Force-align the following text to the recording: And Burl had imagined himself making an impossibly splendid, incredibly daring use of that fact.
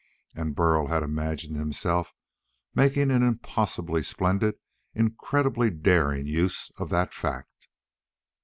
And 0.33 0.55
Burl 0.55 0.87
had 0.87 1.03
imagined 1.03 1.57
himself 1.57 2.11
making 2.73 3.11
an 3.11 3.21
impossibly 3.21 4.01
splendid, 4.01 4.55
incredibly 4.95 5.69
daring 5.69 6.25
use 6.25 6.71
of 6.79 6.89
that 6.89 7.13
fact. 7.13 7.67